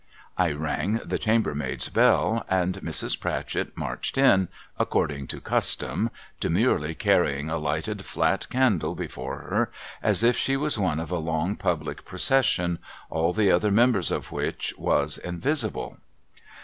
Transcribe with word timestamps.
I 0.35 0.51
rang 0.51 0.93
the 1.05 1.19
chambermaid's 1.19 1.89
bell; 1.89 2.43
and 2.49 2.81
Mrs. 2.81 3.19
Pratchett 3.19 3.77
marched 3.77 4.17
in, 4.17 4.47
according 4.79 5.27
to 5.27 5.39
custom, 5.39 6.09
demurely 6.39 6.95
carrying 6.95 7.51
a 7.51 7.59
lighted 7.59 8.03
flat 8.03 8.49
candle 8.49 8.95
before 8.95 9.37
her, 9.41 9.71
as 10.01 10.23
if 10.23 10.35
she 10.35 10.57
was 10.57 10.75
one 10.75 10.99
of 10.99 11.11
a 11.11 11.19
long 11.19 11.55
ptlblic 11.55 12.03
procession, 12.03 12.79
all 13.11 13.31
the 13.31 13.51
other 13.51 13.69
members 13.69 14.09
of 14.09 14.31
which 14.31 14.73
was 14.75 15.19
invisible. 15.19 15.97